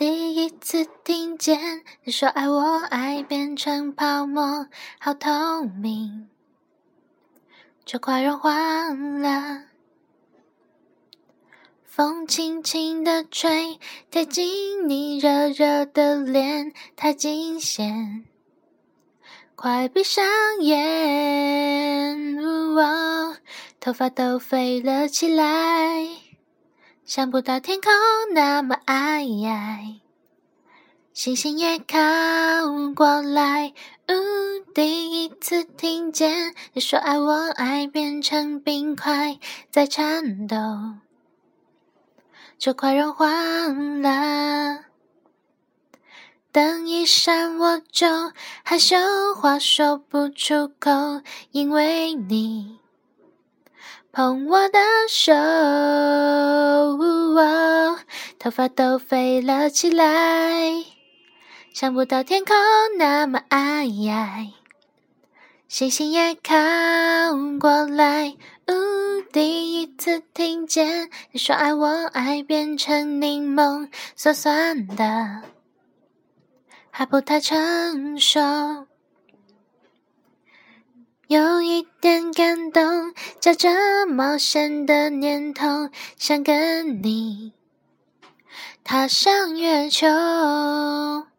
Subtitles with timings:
[0.00, 4.66] 第一次听见你说爱我，爱变成泡沫，
[4.98, 6.26] 好透明，
[7.84, 9.64] 就快融化了。
[11.84, 13.78] 风轻轻地吹，
[14.10, 18.24] 贴近你热热的脸，太惊险，
[19.54, 20.24] 快闭上
[20.60, 22.38] 眼，
[23.78, 26.29] 头发都飞了起来。
[27.10, 27.90] 想不到天空
[28.34, 29.26] 那么矮，
[31.12, 31.96] 星星也靠
[32.94, 33.74] 过来。
[34.08, 34.14] 呜，
[34.72, 39.40] 第一次听见你说爱我，爱变成冰块
[39.72, 40.56] 在颤抖，
[42.58, 43.26] 就快融化
[43.66, 44.84] 了。
[46.52, 48.06] 灯一闪，我就
[48.62, 48.96] 害羞，
[49.34, 50.92] 话说不出口，
[51.50, 52.78] 因为你。
[54.12, 55.32] 碰我的手，
[58.42, 60.82] 头发都飞了起来。
[61.74, 62.56] 想不到天空
[62.96, 63.86] 那么矮，
[65.68, 66.54] 星星也靠
[67.60, 68.34] 过来。
[68.66, 75.42] 呜，第一次听见你说爱我，爱变成柠檬，酸酸的，
[76.90, 78.40] 还不太成熟。
[81.26, 83.68] 有一点感动，夹着
[84.06, 87.52] 冒险的念头，想跟你
[88.84, 91.29] 踏上月球。